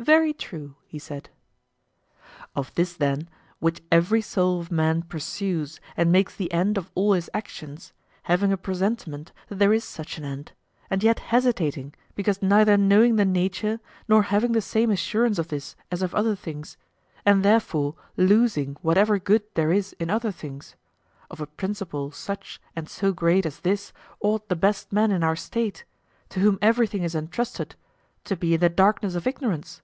[0.00, 1.28] Very true, he said.
[2.54, 3.28] Of this then,
[3.58, 8.52] which every soul of man pursues and makes the end of all his actions, having
[8.52, 10.52] a presentiment that there is such an end,
[10.88, 15.74] and yet hesitating because neither knowing the nature nor having the same assurance of this
[15.90, 16.76] as of other things,
[17.26, 23.12] and therefore losing whatever good there is in other things,—of a principle such and so
[23.12, 25.84] great as this ought the best men in our State,
[26.28, 27.74] to whom everything is entrusted,
[28.22, 29.82] to be in the darkness of ignorance?